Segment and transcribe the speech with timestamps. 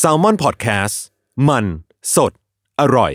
[0.00, 0.96] s a l ม o n PODCAST
[1.48, 1.64] มัน
[2.14, 2.32] สด
[2.80, 3.12] อร่อย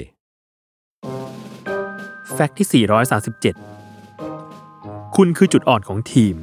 [2.34, 2.86] แฟกต์ที่
[3.92, 6.36] 437 คุณคือจุดอ่อนของทีม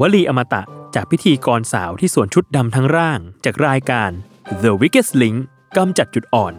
[0.00, 0.62] วลีอมตะ
[0.94, 4.10] จากพิธีกรสาวที่สวมชุดดำทั้งร่าง จากรายการ
[4.62, 5.38] The Weakest Link
[5.76, 6.54] กำจัดจุดอ่อน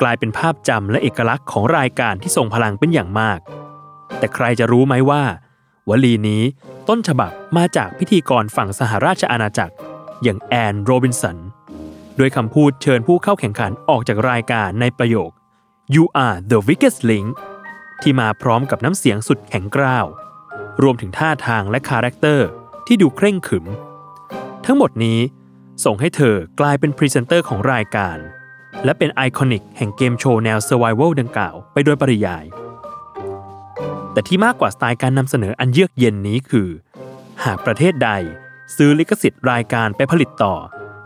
[0.00, 3.38] กลายเป็นภาพจำและเอกลักษณ์ของรายการที่ทรงพลังเป็นอย่างมาก
[4.18, 5.22] แต่ใครจะรู้ไหมว่า
[5.88, 6.42] วลีนี้
[6.88, 9.74] ต้นฉบับมาจากพิธีกรฝั่งสหราชอาณาจักร
[10.22, 11.38] อย่างแอนโรบินสัน
[12.18, 15.30] ด้วยคำพูดเชิญผู้เข้าแข่งขันออกจากรายการในประโยค
[15.94, 17.28] You are the weakest link
[18.02, 20.06] ที่มาพร้อมกับน้ำเสียงสุดแข็งกร้าว
[20.82, 22.48] รวมถึงท่าทางและคาแรคเตอร์
[22.86, 23.66] ที่ดูเคร่งขรึม
[24.66, 25.18] ทั้งหมดนี้
[25.84, 28.18] ส่งให้เธอกลายเป็นพรีเซนเตอร์ของรายการ
[28.84, 32.44] และเป็น iconic แห่งเกมโชว์แนว Survival ดังกล่าวไปโดยปริยาย
[34.12, 36.68] แต่ที่มากกว่าสไตล์การนำเสนออันเยือกเย็นนี้คือ
[37.44, 38.10] หากประเทศใด
[38.76, 40.54] ซื้อลิขสิทธิ์รายการไปผลิตต่อ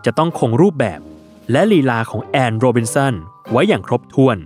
[0.05, 1.01] จะต้องคงรูปแบบ
[1.53, 3.15] และลีลาของแอนโรบินสัน
[3.51, 4.37] ไว้อย่างครบถ้วน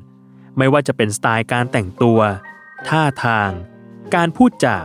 [0.59, 2.21] ไม่ว่าจะเป็นสไตล์การแต่งตัว
[2.89, 3.51] ท่าทาง
[4.15, 4.79] การพูดจา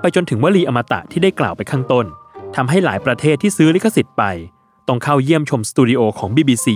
[0.00, 2.06] ไปจนถึงวลีอมตะที่ได้กล่าวไปข้างต้น
[2.56, 4.24] ทำให้หลายประเทศที่ซื้อลิขสิทธิ์ไป
[4.88, 6.66] ต้องเข้าเยี่ยมชมสตูดิโอของ BBC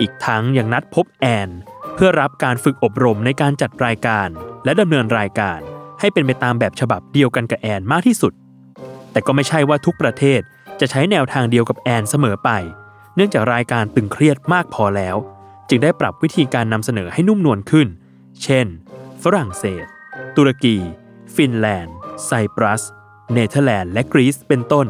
[0.00, 1.48] อีกทั้งยังนัดพบแอน
[1.94, 4.28] เพื่อรับการฝึกอบรมในการจัดรายการ
[4.64, 5.58] และดำเนินรายการ
[6.00, 8.32] ให้เป็นไปตามแบบฉบับเดียวกันกับแอนมากที่สุด
[9.16, 10.40] แต่ก็ไม่ใช่ว่าทุกประเทศ
[10.80, 12.50] จะใช้แนวทางเดียวกับแอนเสมอไป
[13.14, 15.16] เนื่องจากรายการตึงเครียดมากพอแล้ว
[15.68, 17.88] จึงได้ปรับวิธีการนำเสนอให้นุ่มนวลขึ้น
[18.42, 18.66] เช่น
[19.22, 19.84] ฝรั่งเศส
[20.36, 20.76] ตุรกี
[21.34, 22.82] ฟินแลนด์ ไซปรัส
[23.32, 24.86] เนเธอร์แลนด์ และกรีซเป็นต้น